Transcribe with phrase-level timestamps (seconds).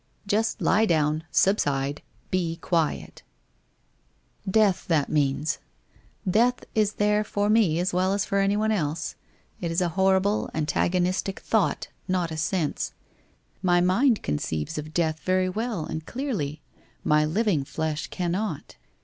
[0.25, 2.01] Just lie down, subside,
[2.31, 3.21] be quiet!'
[4.49, 5.59] Death, that means!
[6.27, 9.13] Death is there for me as well as for anyone else.
[9.59, 12.93] It is a horrible antagonistic thought, not a sense.
[13.61, 16.63] My mind conceives of death very well and clearly,
[17.03, 18.77] my living flesh cannot.